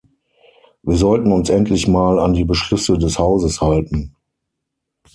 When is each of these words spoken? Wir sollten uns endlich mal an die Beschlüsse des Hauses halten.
Wir 0.81 0.97
sollten 0.97 1.31
uns 1.31 1.51
endlich 1.51 1.87
mal 1.87 2.17
an 2.17 2.33
die 2.33 2.43
Beschlüsse 2.43 2.97
des 2.97 3.19
Hauses 3.19 3.61
halten. 3.61 4.15